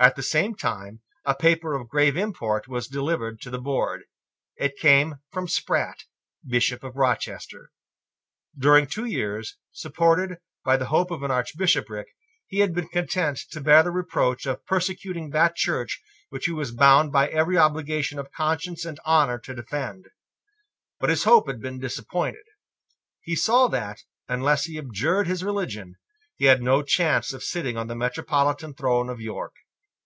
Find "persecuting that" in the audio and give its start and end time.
14.66-15.56